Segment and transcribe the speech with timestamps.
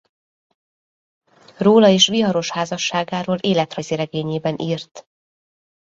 [1.57, 5.07] Róla és viharos házasságáról életrajzi regényében írt.